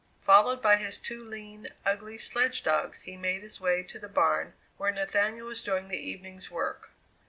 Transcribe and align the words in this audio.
Followed 0.19 0.63
by 0.63 0.77
his 0.77 0.97
two 0.97 1.23
lean, 1.23 1.67
ugly 1.85 2.17
sledge 2.17 2.63
dogs 2.63 3.03
he 3.03 3.15
made 3.15 3.43
his 3.43 3.61
way 3.61 3.83
to 3.83 3.99
the 3.99 4.09
barn 4.09 4.53
where 4.77 4.91
Nathaniel 4.91 5.45
was 5.45 5.61
doing 5.61 5.89
the 5.89 5.99
evening's 6.09 6.49
work. 6.49 6.89